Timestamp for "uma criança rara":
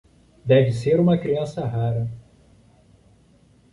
0.99-2.09